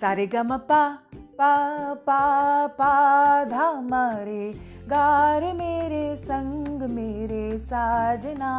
[0.00, 4.54] सारे ग म पा पा पा पा धा, मारे,
[4.86, 8.52] गार मेरे, संग मेरे, साजना।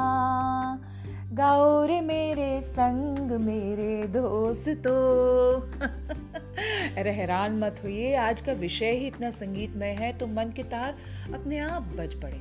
[1.32, 5.62] गाओ रे मेरे, संग मेरे, दोस्तों।
[6.98, 10.96] अरे हैरान मत होइए, आज का विषय ही इतना संगीतमय है तो मन के तार
[11.34, 12.40] अपने आप बज पड़े।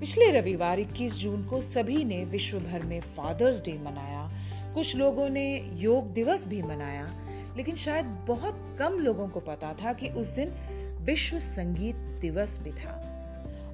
[0.00, 4.30] पिछले रविवार 21 जून को सभी ने विश्व भर में फादर्स डे मनाया।
[4.74, 7.25] कुछ लोगों ने योग दिवस भी मनाया।
[7.56, 10.48] लेकिन शायद बहुत कम लोगों को पता था कि उस दिन
[11.00, 13.02] विश्व संगीत दिवस भी था।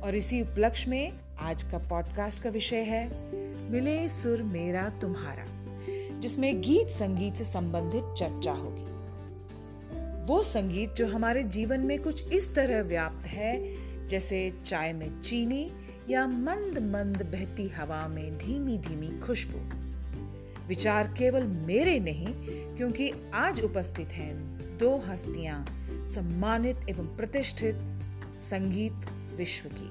[0.05, 3.33] और इसी उपलक्ष्य में आज का पॉडकास्ट का विषय है,
[3.71, 5.45] मिले सुर मेरा तुम्हारा,
[6.19, 8.93] जिसमें गीत संगीत से संबंधित चर्चा होगी।
[10.27, 13.75] वो संगीत जो हमारे जीवन में कुछ इस तरह व्याप्त है,
[14.09, 15.73] जैसे चाय में चीनी
[16.11, 19.82] या मंद मंद बहती हवा में धीमी धीमी खुशबू।
[20.73, 22.27] विचार केवल मेरे नहीं,
[22.77, 24.35] क्योंकि आज उपस्थित हैं
[24.79, 25.67] दो हस्तियाँ,
[26.07, 27.75] सम्मानित एवं प्रतिष्ठित
[28.37, 29.91] संगीत विश्व की।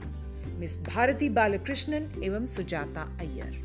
[0.59, 3.61] मिस भारती बालकृष्णन एवं सुजाता अय्यर।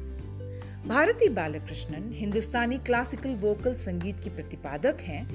[0.87, 5.27] भारती बालकृष्णन हिंदुस्तानी क्लासिकल वोकल संगीत की प्रतिपादक हैं,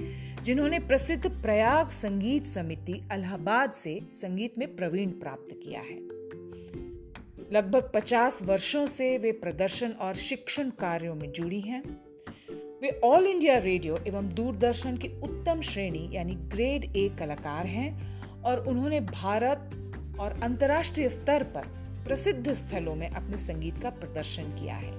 [0.44, 6.11] जिन्होंने प्रसिद्ध प्रयाग संगीत समिति अलाहाबाद से संगीत में प्रवीण प्राप्त किया है।
[7.54, 11.84] लगभग 50 वर्षों से वे प्रदर्शन और शिक्षण कार्यों में जुड़ी हैं।
[12.82, 18.68] वे ऑल इंडिया रेडियो एवं दूरदर्शन की उत्तम श्रेणी यानी ग्रेड ए कलाकार हैं और
[18.68, 19.58] उन्होंने भारत
[20.20, 21.62] और अंतर्राष्ट्रीय स्तर पर
[22.08, 24.96] प्रसिद्ध स्थलों में अपने संगीत का प्रदर्शन किया है।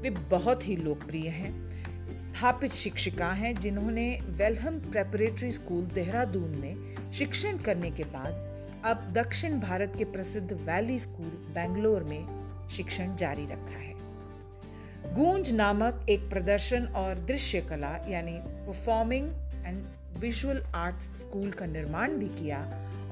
[0.00, 1.68] वे बहुत ही लोकप्रिय हैं।
[2.16, 8.47] स्थापित शिक्षिका हैं जिन्होंने वेलहम प्रेपरेटरी स्कूल देहरादून में शिक्षण करने के बाद
[8.88, 16.06] अब दक्षिण भारत के प्रसिद्ध वैली स्कूल बेंगलोर में शिक्षण जारी रखा है। गूंज नामक
[16.08, 18.32] एक प्रदर्शन और दृश्य कला, यानी
[18.66, 19.28] performing
[19.66, 19.82] and
[20.18, 22.58] visual arts school का निर्माण भी किया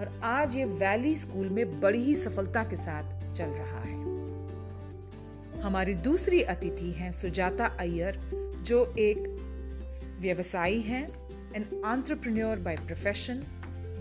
[0.01, 3.95] और आज ये वैली स्कूल में बड़ी ही सफलता के साथ चल रहा है।
[5.61, 8.19] हमारी दूसरी अतिथि हैं सुजाता अय्यर,
[8.63, 9.19] जो एक
[10.21, 11.09] व्यवसायी हैं
[11.55, 13.45] an entrepreneur by profession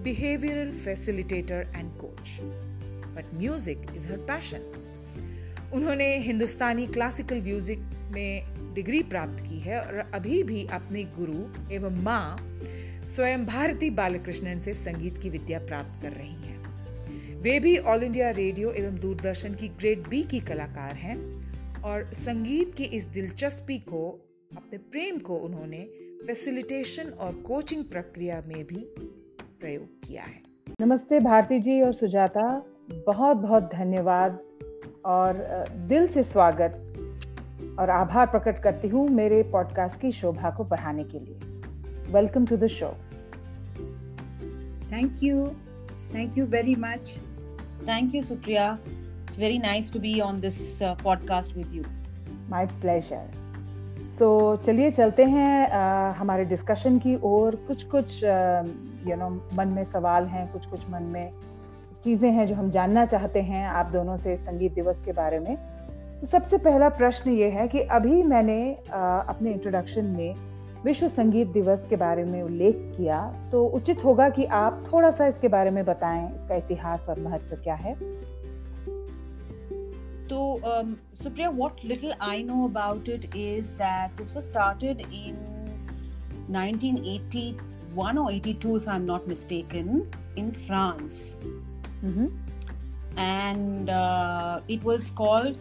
[0.06, 2.38] behavioural facilitator and coach
[3.16, 4.72] but music is her passion
[5.74, 7.80] उन्होंने हिंदुस्तानी क्लासिकल म्यूज़िक
[8.12, 12.38] में डिग्री प्राप्त की है और अभी भी अपने गुरु एवं माँ
[13.06, 18.30] स्वयं भारती बालकृष्णन से संगीत की विद्या प्राप्त कर रही हैं। वे भी ऑल इंडिया
[18.30, 21.18] रेडियो एवं दूरदर्शन की ग्रेड बी की कलाकार हैं
[21.84, 24.08] और संगीत की इस दिलचस्पी को,
[24.58, 25.84] अपने प्रेम को उन्होंने
[26.28, 28.88] फैसिलिटेशन और कोचिंग प्रक्रिया में भी
[29.60, 30.42] प्रयोग किया है।
[30.82, 32.42] नमस्ते भारती जी और सुजाता
[33.08, 34.40] बहुत बहुत धन्यवाद
[35.06, 35.44] और
[35.90, 36.82] दिल से स्वागत
[37.80, 42.58] और आभार प्रकट करती हूँ मेरे पॉडकास्ट की शोभा को बढ़ाने के लिए। Welcome to
[42.58, 42.90] the show
[44.92, 45.48] thank you
[46.16, 47.16] thank you very much
[47.88, 48.78] thank you Supriya
[49.26, 51.84] It's very nice to be on this uh, podcast with you.
[52.52, 53.24] My pleasure.
[54.20, 58.20] So चलिए चलते हैं uh, हमारे डिस्कशन की ओर। कुछ कुछ
[59.08, 61.32] यू नो मन में सवाल हैं कुछ कुछ मन में
[62.04, 65.56] चीज़ें हैं जो हम जानना चाहते हैं आप दोनों से संगीत दिवस के बारे में।
[66.20, 70.34] तो सबसे पहला प्रश्न ये है कि अभी मैंने अपने इंट्रोडक्शन में
[70.86, 73.20] विश्व संगीत दिवस के बारे में उल्लेख किया
[73.52, 77.56] तो उचित होगा कि आप थोड़ा सा इसके बारे में बताएँ, इसका इतिहास और महत्व
[77.56, 77.94] क्या है?
[80.30, 80.60] तो
[81.14, 85.36] Supriya what little I know about it is that this was started in
[86.52, 91.34] 1980 81 or 82, if I'm not mistaken, in France.
[92.04, 92.28] Mm-hmm.
[93.18, 95.58] And uh, it was called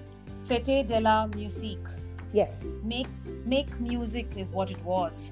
[0.49, 1.87] Fête de la Musique.
[2.33, 2.57] Yes.
[2.83, 3.07] Make,
[3.47, 5.31] make music is what it was.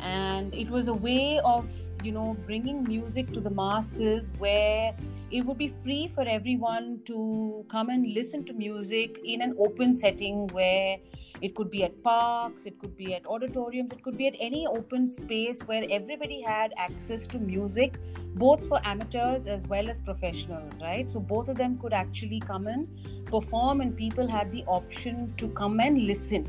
[0.00, 1.70] And it was a way of,
[2.04, 4.94] you know, bringing music to the masses where
[5.30, 9.94] it would be free for everyone to come and listen to music in an open
[9.94, 10.98] setting where
[11.41, 14.65] it could be at parks, it could be at auditoriums, it could be at any
[14.67, 17.99] open space where everybody had access to music,
[18.35, 21.09] both for amateurs as well as professionals, right?
[21.09, 22.87] So both of them could actually come and
[23.25, 26.47] perform, and people had the option to come and listen.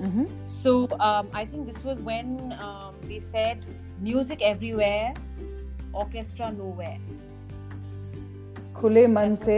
[0.00, 0.26] Mm-hmm.
[0.44, 3.64] So um, I think this was when um, they said
[4.00, 5.14] music everywhere,
[5.92, 6.98] orchestra nowhere.
[8.78, 9.54] खुले मन से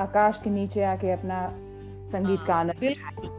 [0.00, 1.38] आकाश के नीचे आके अपना
[2.12, 3.35] संगीत का आनंद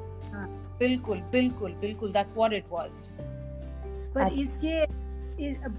[0.78, 3.04] बिल्कुल बिल्कुल बिल्कुल दैट्स व्हाट इट वाज
[4.14, 4.86] पर अच्छा। इसके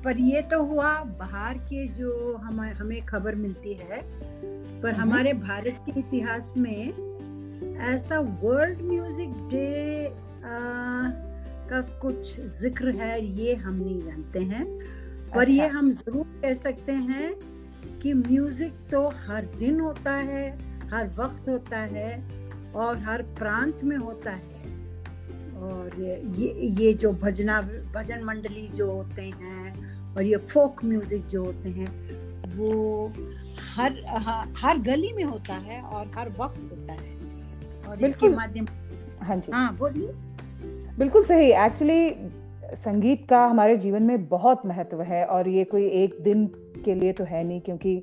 [0.03, 4.01] पर ये तो हुआ बाहर के जो हम हमें खबर मिलती है
[4.81, 7.07] पर हम्म। हमारे भारत के इतिहास में
[7.85, 10.13] ऐसा वर्ल्ड म्यूज़िक डे
[11.69, 14.65] का कुछ ज़िक्र है ये हम नहीं जानते हैं
[15.33, 17.33] पर अच्छा। ये हम ज़रूर कह सकते हैं
[17.99, 20.47] कि म्यूज़िक तो हर दिन होता है
[20.91, 22.11] हर वक्त होता है
[22.75, 24.58] और हर प्रांत में होता है
[25.59, 26.51] और ये
[26.81, 27.61] ये जो भजना
[27.95, 31.87] भजन मंडली जो होते हैं और ये फोक म्यूज़िक जो होते हैं
[32.57, 33.11] वो
[33.75, 34.01] हर
[34.57, 37.17] हर गली में होता है और हर वक्त होता है।
[37.87, 38.67] और इसके माध्यम
[39.21, 40.11] हाँ जी। हाँ बोलिए।
[40.99, 42.13] बिल्कुल सही। एक्चुअली
[42.75, 46.45] संगीत का हमारे जीवन में बहुत महत्व है और ये कोई एक दिन
[46.85, 48.01] के लिए तो है नहीं क्योंकि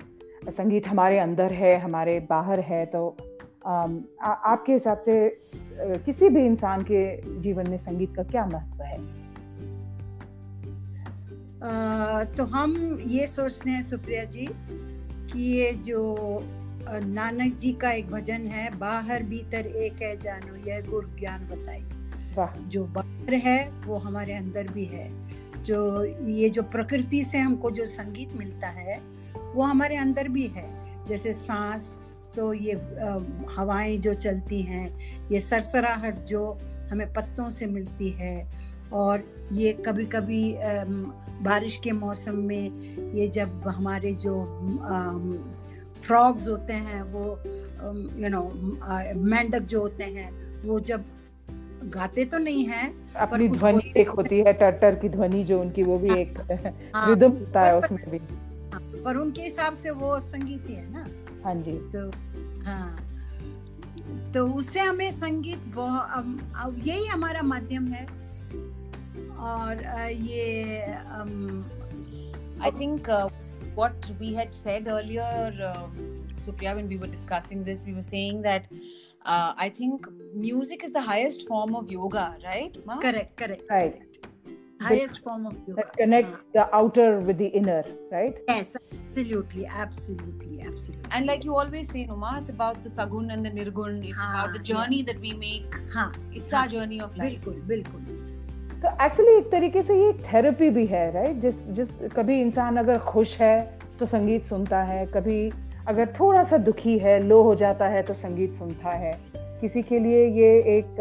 [0.49, 3.17] संगीत हमारे अंदर है हमारे बाहर है तो
[3.67, 3.87] आ,
[4.23, 5.39] आपके हिसाब से
[5.79, 7.01] किसी भी इंसान के
[7.41, 8.99] जीवन में संगीत का क्या महत्व है?
[11.63, 14.49] आ, तो हम ये सोचते हैं सुप्रिया जी
[15.33, 16.17] कि ये जो
[17.05, 21.83] नानक जी का एक भजन है बाहर भीतर एक है जानो यह गुरु ज्ञान बताए।
[22.69, 25.11] जो बाहर है वो हमारे अंदर भी है।
[25.63, 29.01] जो ये जो प्रकृति से हमको जो संगीत मिलता है
[29.55, 31.97] वो हमारे अंदर भी है। जैसे सांस
[32.37, 32.73] तो ये
[33.57, 34.99] हवाएँ जो चलती हैं
[35.33, 36.59] ये सरसराहट जो
[36.91, 38.37] हमें पत्तों से मिलती है
[38.93, 39.23] और
[39.53, 40.57] ये कभी कभी
[41.43, 42.79] बारिश के मौसम में
[43.15, 44.35] ये जब हमारे जो
[46.03, 47.43] फ्रॉग्स होते हैं वो
[48.19, 48.43] यू नो
[49.21, 50.31] मेंढक जो होते हैं
[50.63, 51.05] वो जब
[51.85, 55.99] गाते तो नहीं है अपनी ध्वनि एक होती है टटर की ध्वनि जो उनकी वो
[55.99, 56.39] भी हाँ, एक
[56.95, 58.19] हाँ, रिदम होता है उसमें भी।
[58.71, 61.07] हाँ, पर उनके हिसाब से वो संगीत ही है ना।
[61.47, 62.01] हाँ जी तो
[62.65, 62.97] हाँ
[64.35, 68.05] तो उससे हमें संगीत बहुत यही हमारा माध्यम है
[69.51, 69.83] और
[70.13, 70.81] ये
[72.63, 73.11] I think
[73.77, 75.87] what we had said earlier, uh,
[76.45, 78.65] Supriya, when we were discussing this, we were saying that
[79.27, 82.75] uh, I think music is the highest form of yoga, right?
[82.87, 82.99] Ma?
[82.99, 83.63] Correct, correct.
[83.71, 84.01] Right.
[84.81, 85.77] Highest form of yoga.
[85.77, 86.43] That connects uh.
[86.53, 88.37] the outer with the inner, right?
[88.49, 91.11] Yes, absolutely, absolutely, absolutely.
[91.11, 94.07] And like you always say, Numa, it's about the sagun and the nirgun.
[94.07, 95.13] It's Haan, about the journey yeah.
[95.13, 95.75] that we make.
[95.95, 96.63] Haan, it's Haan.
[96.63, 97.39] our journey of life.
[97.45, 98.01] बिल्कुल, बिल्कुल.
[98.83, 102.99] तो actually एक तरीके से ये therapy भी है right जिस जिस कभी इंसान अगर
[103.13, 103.57] खुश है
[103.99, 105.39] तो संगीत सुनता है कभी
[105.89, 109.13] अगर थोड़ा सा दुखी है लो हो जाता है तो संगीत सुनता है
[109.61, 111.01] किसी के लिए ये एक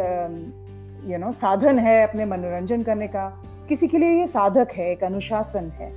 [1.11, 3.27] यू नो साधन है अपने मनोरंजन करने का
[3.69, 5.91] किसी के लिए ये साधक है एक अनुशासन है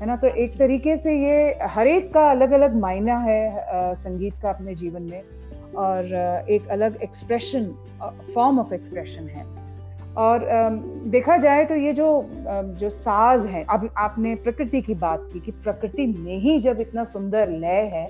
[0.00, 0.16] है ना?
[0.16, 3.64] तो एक तरीके से ये हर एक का अलग अलग मायना है
[3.94, 5.22] संगीत का अपने जीवन में
[5.76, 6.04] और
[6.50, 7.74] एक अलग एक्सप्रेशन
[8.34, 9.44] फॉर्म ऑफ़ एक्सप्रेशन है।
[10.16, 10.48] और
[11.06, 12.26] देखा जाए तो ये जो
[12.80, 17.04] जो साज है अब आपने प्रकृति की बात की कि प्रकृति में ही जब इतना
[17.04, 18.06] सुंदर लय है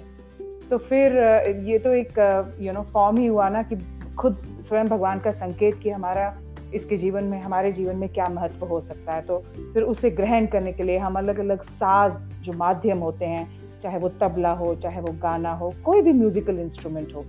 [0.70, 1.16] तो फिर
[1.64, 2.12] ये तो एक
[2.60, 3.76] यू नो फॉर्म ही हुआ ना कि
[4.18, 4.36] खुद
[4.68, 6.38] स्वयं भगवान का संकेत कि हमारा
[6.74, 9.22] इसके जीवन में हमारे जीवन में क्या महत्व हो सकता है?
[9.22, 9.38] तो
[9.74, 13.46] फिर उसे ग्रहण करने के लिए हम अलग अलग साज जो माध्यम होते हैं
[13.82, 17.24] चाहे वो तबला हो चाहे वो गाना हो कोई भी म्यूजिकल इंस्ट्रूमेंट हो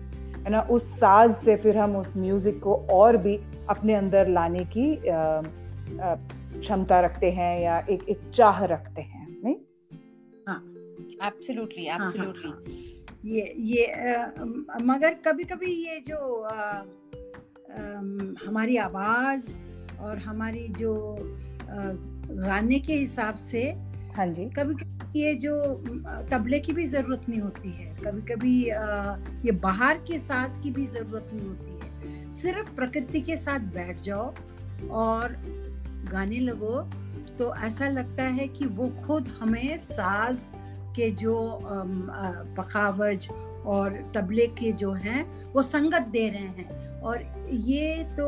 [0.45, 0.61] है ना?
[0.61, 4.95] उस साज से फिर हम उस म्यूज़िक को और भी अपने अंदर लाने की
[6.59, 9.55] क्षमता रखते हैं या एक एक चाह रखते हैं नहीं?
[10.47, 10.61] हाँ।
[11.27, 12.91] एब्सोल्युटली हाँ, एब्सोल्युटली हाँ, हाँ।
[13.25, 14.25] ये ये आ,
[14.83, 16.83] मगर कभी कभी ये जो आ,
[18.45, 19.57] हमारी आवाज़
[19.99, 20.93] और हमारी जो
[21.69, 23.63] गाने के हिसाब से
[24.15, 25.53] हाँ जी। कभी कभी ये जो
[26.31, 28.57] तबले की भी ज़रूरत नहीं होती है। कभी कभी
[29.45, 34.01] ये बाहर के सांस की भी ज़रूरत नहीं होती है। सिर्फ़ प्रकृति के साथ बैठ
[34.01, 34.33] जाओ
[34.91, 35.35] और
[36.11, 36.81] गाने लगो
[37.37, 40.49] तो ऐसा लगता है कि वो खुद हमें साज
[40.95, 41.35] के जो
[42.57, 43.27] पखावज
[43.65, 48.27] और तबले के जो हैं वो संगत दे रहे हैं और ये तो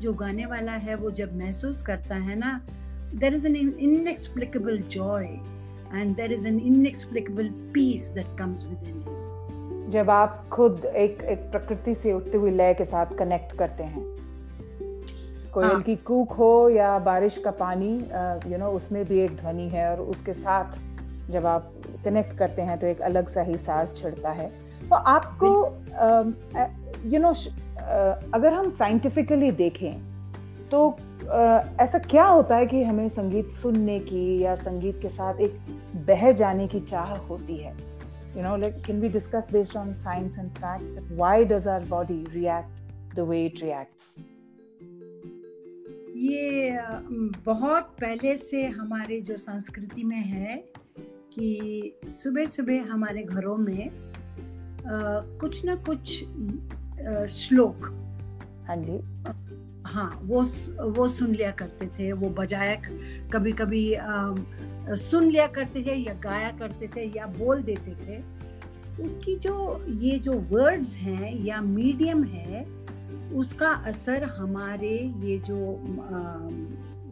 [0.00, 2.60] जो गाने वाला है वो जब महसूस करता है ना
[3.12, 5.40] there is an inexplicable joy
[5.92, 9.16] and there is an inexplicable peace that comes within him.
[9.90, 14.04] जब आप खुद एक एक प्रकृति से उठते हुए लय के साथ कनेक्ट करते हैं
[15.54, 15.80] कोयल हाँ.
[15.82, 17.92] की कूक हो या बारिश का पानी
[18.52, 20.76] यू नो उसमें भी एक ध्वनि है और उसके साथ
[21.30, 21.72] जब आप
[22.04, 24.48] कनेक्ट करते हैं तो एक अलग सा ही सांस छिड़ता है।
[24.90, 25.48] तो आपको
[27.10, 27.32] यू नो
[28.34, 29.92] अगर हम साइंटिफिकली देखें
[30.70, 30.96] तो
[31.80, 35.58] ऐसा क्या होता है कि हमें संगीत सुनने की या संगीत के साथ एक
[36.06, 37.90] बह जाने की चाह होती है?
[38.30, 41.84] You know, like, can we discuss based on science and facts that why does our
[41.86, 42.76] body react
[43.16, 43.62] the way it
[46.16, 46.78] ये
[47.44, 50.64] बहुत पहले से हमारे जो संस्कृति में है
[51.34, 57.84] कि सुबह सुबह हमारे घरों में आ, कुछ ना कुछ आ, श्लोक
[58.68, 58.98] हाँ जी।
[59.86, 60.42] हाँ वो
[60.90, 62.74] वो सुन लिया करते थे वो बजाया
[63.32, 63.96] कभी कभी
[64.96, 68.20] सुन लिया करते थे या गाया करते थे या बोल देते थे।
[69.04, 72.64] उसकी जो ये जो वर्ड्स हैं या मीडियम है
[73.34, 75.56] उसका असर हमारे ये जो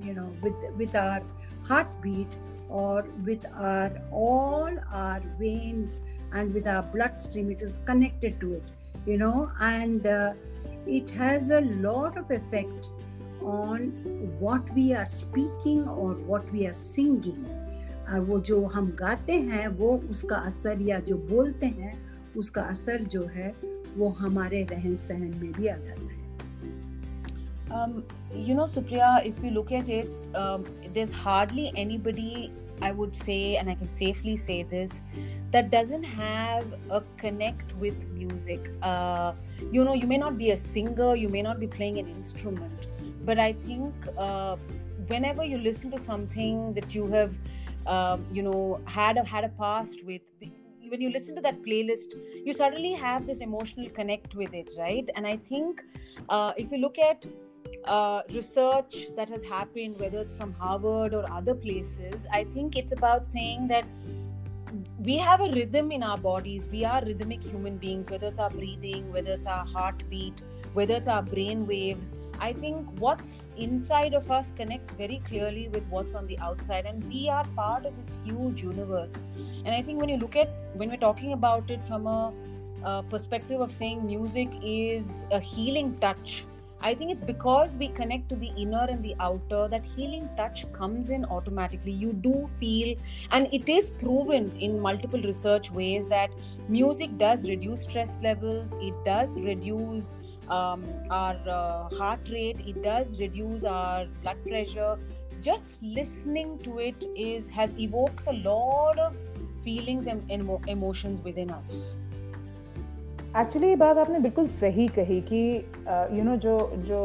[0.06, 1.22] you know with with our
[1.68, 2.34] heart beat
[2.70, 5.98] और with our all our veins
[6.32, 8.62] and with our bloodstream it is connected to it
[9.06, 10.34] you know and uh,
[10.86, 12.90] it has a lot of effect
[13.42, 13.86] on
[14.38, 17.46] what we are speaking or what we are singing
[18.08, 21.92] और वो जो हम गाते हैं वो उसका असर या जो बोलते हैं
[22.36, 23.52] उसका असर जो है
[23.96, 26.07] वो हमारे रहन सहन में भी आ जाता है
[27.70, 33.14] Um, you know, Supriya, if you look at it, um, there's hardly anybody, I would
[33.14, 35.02] say, and I can safely say this,
[35.50, 38.70] that doesn't have a connect with music.
[38.82, 39.32] Uh,
[39.70, 42.86] you know, you may not be a singer, you may not be playing an instrument,
[43.24, 44.56] but I think uh,
[45.08, 47.38] whenever you listen to something that you have
[47.86, 50.50] um, you know had a had a past with the,
[50.88, 55.08] when you listen to that playlist you suddenly have this emotional connect with it right
[55.16, 55.82] and i think
[56.28, 57.24] uh, if you look at
[57.84, 62.92] uh, research that has happened whether it's from harvard or other places i think it's
[62.92, 63.84] about saying that
[65.00, 68.50] we have a rhythm in our bodies we are rhythmic human beings whether it's our
[68.50, 70.42] breathing whether it's our heartbeat
[70.74, 75.84] whether it's our brain waves I think what's inside of us connects very clearly with
[75.88, 79.24] what's on the outside, and we are part of this huge universe.
[79.64, 82.32] And I think when you look at when we're talking about it from a,
[82.84, 86.44] a perspective of saying music is a healing touch,
[86.80, 90.70] I think it's because we connect to the inner and the outer that healing touch
[90.72, 91.92] comes in automatically.
[91.92, 92.96] You do feel,
[93.32, 96.30] and it is proven in multiple research ways that
[96.68, 100.14] music does reduce stress levels, it does reduce
[100.48, 104.98] um, our uh, heart rate it does reduce our blood pressure
[105.40, 109.16] just listening to it is has evokes a lot of
[109.62, 110.30] feelings and
[110.66, 111.92] emotions within us
[113.36, 115.40] actually ये बात आपने बिल्कुल सही कही कि
[116.16, 117.00] you no जो जो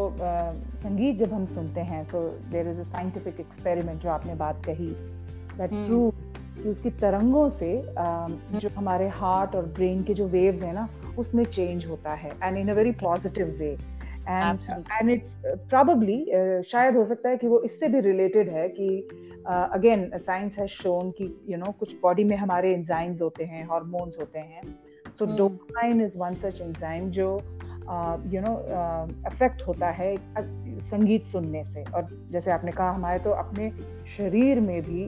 [0.84, 4.88] संगीत जब हम सुनते हैं so there is a scientific experiment जो आपने बात कही
[5.58, 6.12] दैट प्रूव
[6.56, 10.88] कि उसकी तरंगों से जो हमारे हार्ट और ब्रेन के जो वेव्स हैं ना
[11.18, 13.72] उसमें चेंज होता है and in a very positive way
[14.30, 14.60] and
[14.92, 16.18] and it's probably
[16.64, 18.88] शायद हो सकता है कि वो इससे भी रिलेटेड है कि
[19.48, 24.20] अगेन साइंस हैज़ शोन कि यू नो कुछ बॉडी में हमारे एंजाइम्स होते हैं हार्मोन्स
[24.20, 24.62] होते हैं
[25.20, 27.28] so dopamine is one such enzyme जो
[28.34, 28.54] यू नो
[29.26, 30.16] अफेक्ट होता है
[30.82, 33.72] संगीत सुनने से। और जैसे आपने कहा हमारे तो अपने
[34.18, 35.04] शरीर में भी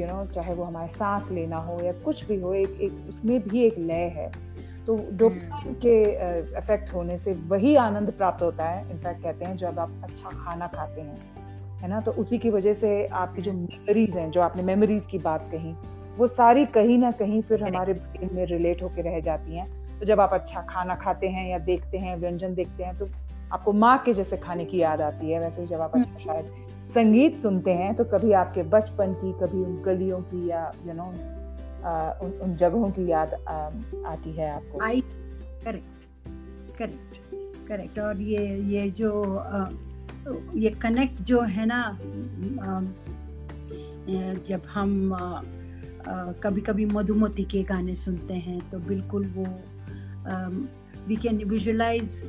[0.00, 3.40] यू नो चाहे वो हमारे सांस लेना हो या कुछ भी हो एक एक उसमें
[3.48, 4.30] भी एक लय है।
[4.86, 5.94] तो डोपामाइन हम्म। के
[6.58, 10.66] इफ़ेक्ट होने से वही आनंद प्राप्त होता है। इनफैक्ट कहते हैं जब आप अच्छा खाना
[10.66, 12.00] खाते हैं है ना?
[12.00, 15.74] तो उसी की वजह से आपकी जो मेमोरीज हैं जो आपने मेमोरीज की बात कही
[16.18, 19.66] वो सारी कहीं ना कहीं फिर हमारे ब्रेन में रिलेट होकर रह जाती हैं।
[20.00, 23.06] तो जब आप अच्छा खाना खाते हैं या देखते हैं व्यंजन देखते हैं तो
[23.52, 26.52] आपको माँ के जैसे खाने की याद आती है। वैसे ही जब आप अच्छा शायद
[26.88, 31.04] संगीत सुनते हैं तो कभी आपके बचपन की कभी उन गलियों की या यू नो
[32.24, 33.54] उन, उन जगहों की याद आ,
[34.12, 34.84] आती है आपको?
[34.84, 35.00] आई
[35.64, 36.04] करेक्ट
[36.78, 37.18] करेक्ट
[37.68, 39.68] करेक्ट और ये ये जो आ,
[40.54, 41.80] ये कनेक्ट जो है ना
[42.62, 42.80] आ,
[44.46, 44.90] जब हम
[46.08, 49.46] कभी कभी मधुमती के गाने सुनते हैं तो बिल्कुल वो
[51.06, 52.22] we can visualise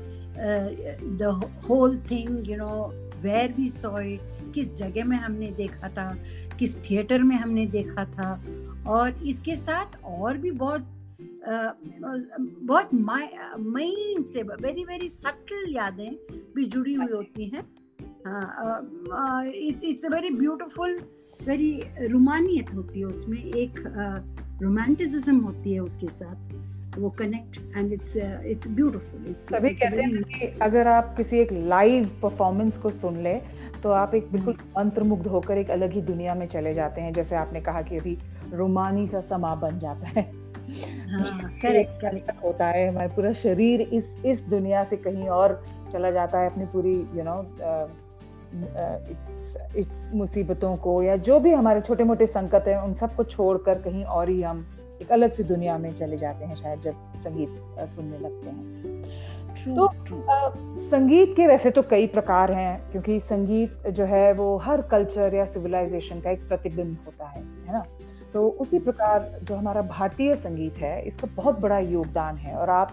[1.19, 6.17] the whole thing you know where we saw it किस जगह में हमने देखा था
[6.59, 8.43] किस थिएटर में हमने देखा था
[8.87, 10.87] और इसके साथ और भी बहुत
[11.49, 16.11] बहुत माइंड से वेरी वेरी सटल यादें
[16.55, 17.63] भी जुड़ी हुई होती हैं।
[18.23, 20.99] It's a very beautiful
[21.39, 21.71] very
[22.07, 23.79] रोमानियत होती है उसमें एक
[24.61, 30.01] रोमांटिसिज्म uh, होती है उसके साथ वो connect and it's it's beautiful it's सभी कहते
[30.01, 33.33] हैं कि अगर आप किसी एक लाइव परफॉर्मेंस को सुन ले
[33.83, 37.13] तो आप एक बिल्कुल हम्म। मंत्रमुग्ध होकर एक अलग ही दुनिया में चले जाते हैं
[37.13, 38.17] जैसे आपने कहा कि अभी
[38.53, 41.51] रोमानी सा समा बन जाता है करेक्ट हाँ,
[42.01, 45.61] करेक्ट होता है हमारा पूरा शरीर इस इस दुनिया से कहीं और
[45.93, 47.35] चला जाता है अपनी पूरी यू नो
[50.15, 54.29] मुसीबतों को या जो भी हमारे छोटे मोटे संकट हैं उन सबको छोड़कर कहीं और
[54.29, 54.67] ही हम
[55.01, 58.81] एक अलग सी दुनिया में चले जाते हैं शायद जब संगीत सुनने लगते हैं।
[59.55, 59.85] True, तो
[60.31, 65.35] आ, संगीत के वैसे तो कई प्रकार हैं क्योंकि संगीत जो है वो हर कल्चर
[65.35, 67.85] या सिविलाइजेशन का एक प्रतिबिंब होता है है ना?
[68.33, 72.91] तो उसी प्रकार जो हमारा भारतीय संगीत है इसका बहुत बड़ा योगदान है और आप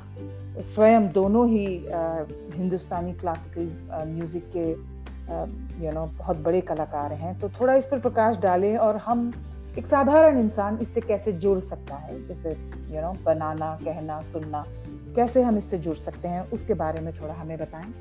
[0.59, 2.23] स्वयं दोनों ही आ,
[2.55, 4.98] हिंदुस्तानी क्लासिकल म्यूज़िक के
[5.85, 9.33] यू नो बहुत बड़े कलाकार हैं तो थोड़ा इस पर प्रकाश डालें और हम
[9.79, 12.25] एक साधारण इंसान इससे कैसे जुड़ सकता है?
[12.25, 12.51] जैसे
[12.95, 14.65] यू नो बनाना, कहना, सुनना,
[15.17, 16.51] कैसे हम इससे जुड़ सकते हैं?
[16.51, 17.93] उसके बारे में थोड़ा हमें बताएँ।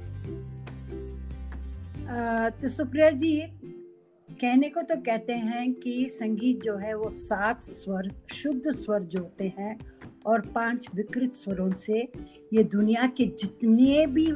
[2.49, 3.37] तो सुप्रिया जी,
[4.29, 9.19] कहने को तो कहते हैं कि संगीत जो है वो सात स्वर, शुद्ध स्वर जो
[9.19, 9.79] होते हैं
[10.25, 12.11] और पाँच विकृत स्वरों से
[12.53, 14.31] ये दुनिया के जितने भी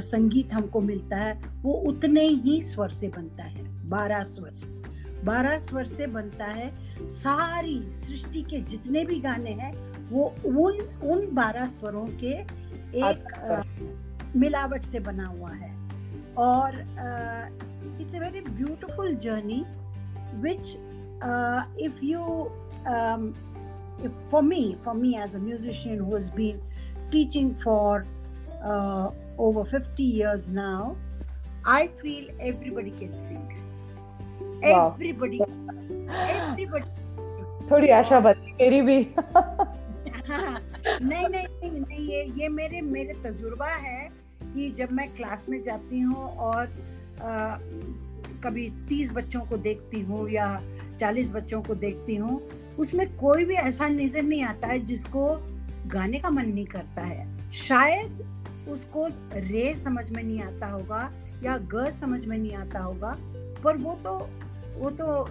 [0.00, 4.66] संगीत हमको मिलता है वो उतने ही स्वर से बनता है बारह स्वर से।
[5.24, 6.70] बारह स्वर से बनता है
[7.08, 9.72] सारी सृष्टि के जितने भी गाने हैं
[10.10, 10.78] वो उन
[11.10, 12.32] उन बारह स्वरों के
[12.98, 13.62] एक आ,
[14.36, 15.72] मिलावट से बना हुआ है।
[16.38, 16.76] और
[18.00, 19.64] it's a very beautiful journey
[20.42, 20.76] which
[21.82, 22.24] if you
[24.30, 26.58] for me for me as a musician who has been
[27.12, 28.04] teaching for
[28.68, 30.96] uh, over 50 years now
[31.64, 33.48] i feel everybody can sing.
[34.62, 34.94] Wow.
[34.94, 35.40] everybody
[36.18, 36.84] everybody.
[37.70, 39.14] थोड़ी आशा बनी मेरी भी।
[41.02, 44.10] नहीं नहीं नहीं नहीं ये ये मेरे मेरे तजुर्बा है
[44.54, 46.66] कि जब मैं क्लास में जाती हूँ और
[47.22, 47.56] आ,
[48.44, 50.62] कभी तीस बच्चों को देखती हूँ या
[51.00, 52.40] चालीस बच्चों को देखती हूँ
[52.78, 55.26] उसमें कोई भी ऐसा नज़र नहीं आता है जिसको
[55.86, 58.27] गाने का मन नहीं करता है। शायद
[58.68, 63.18] उसको रे समझ में नहीं आता होगा या ग समझ में नहीं आता होगा।
[63.64, 64.30] पर वो तो
[64.80, 65.26] वो तो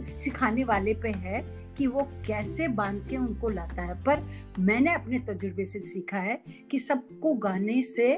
[0.00, 4.22] सिखाने वाले पे है कि वो कैसे बाँध के उनको लाता है। पर
[4.58, 8.16] मैंने अपने तजुर्बे से सीखा है कि सबको गाने से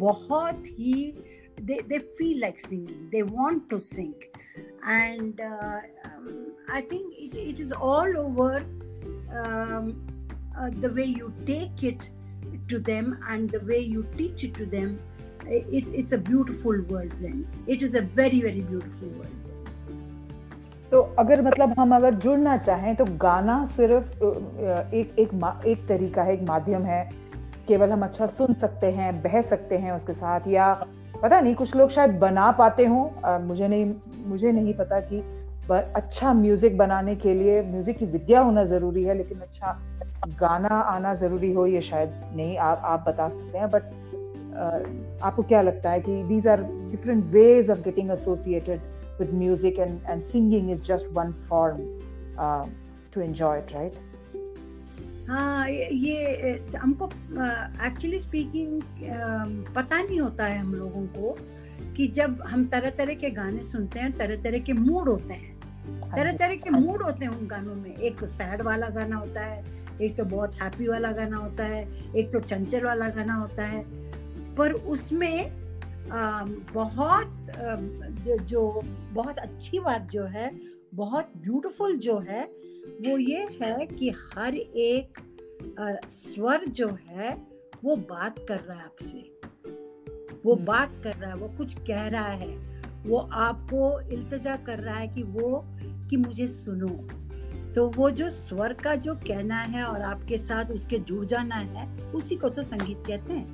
[0.00, 1.24] बहुत ही
[1.56, 4.16] they, they feel like singing they want to sing.
[4.88, 8.56] And uh, um, i think it, it is all over
[9.42, 9.92] um,
[10.58, 12.00] uh, the
[12.68, 14.98] to them and the way you teach it to them
[15.48, 17.46] it, it's a beautiful world then.
[17.66, 19.42] It is a very very beautiful world
[20.90, 24.24] तो अगर मतलब हम अगर जुड़ना चाहें तो गाना सिर्फ़
[24.94, 25.30] एक एक
[25.66, 27.02] एक तरीका है एक माध्यम है।
[27.68, 30.72] केवल हम अच्छा सुन सकते हैं बह सकते हैं उसके साथ या
[31.22, 33.92] पता नहीं कुछ लोग शायद बना पाते हों। मुझे नहीं
[34.26, 35.22] मुझे नहीं पता कि
[35.70, 39.72] अच्छा म्यूज़िक बनाने के लिए म्यूज़िक की विद्या होना ज़रूरी है लेकिन अच्छा
[40.26, 45.42] गाना आना ज़रूरी हो ये शायद नहीं आप आप बता सकते हैं बट uh, आपको
[45.42, 48.80] क्या लगता है कि these are different ways of getting associated
[49.20, 51.80] with music and, and singing is just one form
[52.38, 52.66] uh,
[53.12, 53.94] to enjoy it, right?
[55.28, 57.06] हाँ ये हमको
[57.86, 58.82] एक्चुअली स्पीकिंग
[59.76, 61.36] पता नहीं होता है हम लोगों को
[61.96, 65.56] कि जब हम तरह तरह के गाने सुनते हैं तरह तरह के मूड होते हैं।
[66.00, 69.40] हाँ तरह तरह के मूड होते हैं उन गानों में। एक सैड वाला गाना होता
[69.40, 73.64] है एक तो बहुत हैप्पी वाला गाना होता है एक तो चंचल वाला गाना होता
[73.64, 73.84] है।
[74.54, 75.66] पर उसमें
[76.74, 77.46] बहुत
[78.40, 78.82] जो
[79.12, 80.60] बहुत अच्छी बात जो है
[80.94, 82.44] बहुत ब्यूटीफुल जो है
[82.86, 85.18] वो ये है कि हर एक
[86.10, 87.46] स्वर जो है
[87.84, 89.38] वो बात कर रहा है आपसे।
[90.44, 94.78] वो हम्म। बात कर रहा है वो कुछ कह रहा है वो आपको इल्तजा कर
[94.78, 95.64] रहा है कि वो
[96.10, 97.08] कि मुझे सुनो।
[97.76, 101.86] तो वो जो स्वर का जो कहना है और आपके साथ उसके जुड़ जाना है
[102.14, 103.46] उसी को तो संगीत कहते हैं।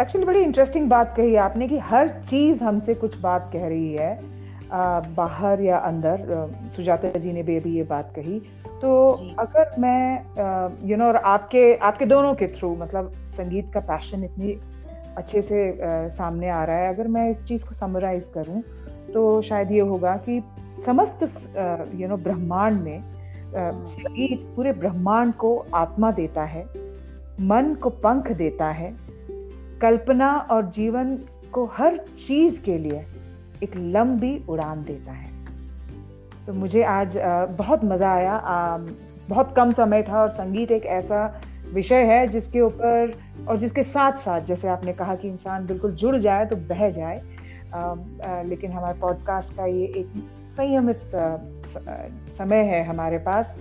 [0.00, 4.10] एक्चुअली बड़ी इंटरेस्टिंग बात कही आपने कि हर चीज़ हमसे कुछ बात कह रही है
[4.72, 8.38] आ, बाहर या अंदर। सुजाता जी ने भी अभी ये बात कही।
[8.82, 14.24] तो अगर मैं यू नो और आपके आपके दोनों के थ्रू मतलब संगीत का पैशन
[14.24, 14.58] इतनी
[15.16, 18.62] अच्छे से आ, सामने आ रहा है अगर मैं इस चीज़ को समराइज करूँ
[19.14, 20.40] तो शायद ये होगा कि
[20.86, 21.22] समस्त
[21.94, 23.02] यू नो ब्रह्मांड में
[23.84, 26.64] संगीत पूरे ब्रह्मांड को आत्मा देता है
[27.40, 28.92] मन को पंख देता है
[29.80, 31.18] कल्पना और जीवन
[31.52, 33.04] को हर चीज़ के लिए
[33.62, 35.30] एक लंबी उड़ान देता है।
[36.46, 37.18] तो मुझे आज
[37.58, 38.38] बहुत मज़ा आया।
[39.28, 41.40] बहुत कम समय था और संगीत एक ऐसा
[41.74, 43.12] विषय है जिसके ऊपर
[43.48, 47.20] और जिसके साथ साथ जैसे आपने कहा कि इंसान बिल्कुल जुड़ जाए तो बह जाए।
[47.74, 50.12] आ, आ, लेकिन हमारे पॉडकास्ट का ये एक
[50.58, 51.00] संयमित
[52.38, 53.58] समय है हमारे पास।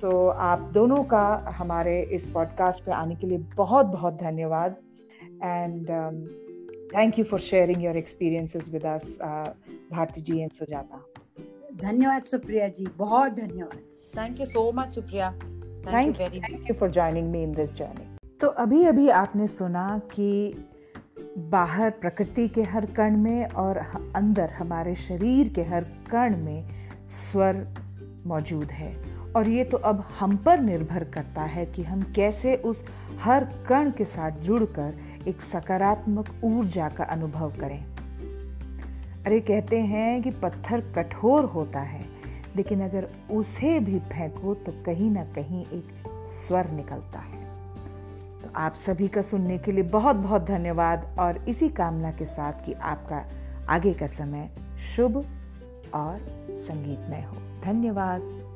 [0.00, 4.76] तो आप दोनों का हमारे इस पॉडकास्ट पे आने के लिए बहुत बहुत धन्यवाद।
[5.42, 5.88] And
[6.96, 9.48] thank you for sharing your your with with us, uh,
[9.92, 10.98] Bharti ji and Sujata.
[11.82, 13.78] धन्यवाद सुप्रिया जी बहुत धन्यवाद।
[14.18, 15.32] Thank you so much Supriya.
[15.92, 19.46] Thank you very thank you for joining me in this journey तो अभी अभी आपने
[19.46, 20.54] सुना कि
[21.38, 23.76] बाहर प्रकृति के हर कण में और
[24.16, 26.68] अंदर हमारे शरीर के हर कण में
[27.08, 27.66] स्वर
[28.26, 32.84] मौजूद है। और ये तो अब हम पर निर्भर करता है कि हम कैसे उस
[33.20, 34.94] हर कण के साथ जुड़कर
[35.28, 37.84] एक सकारात्मक ऊर्जा का अनुभव करें।
[39.26, 42.04] अरे, कहते हैं कि पत्थर कठोर होता है,
[42.56, 47.39] लेकिन अगर उसे भी फेंको तो कहीं ना कहीं एक स्वर निकलता है।
[48.42, 52.52] तो आप सभी का सुनने के लिए बहुत बहुत धन्यवाद और इसी कामना के साथ
[52.52, 53.24] कि आपका
[53.68, 54.50] आगे का समय
[54.96, 55.16] शुभ
[55.94, 56.18] और
[56.50, 58.49] संगीतमय हो। धन्यवाद।